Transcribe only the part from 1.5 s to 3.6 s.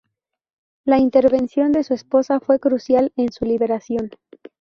de su esposa fue crucial en su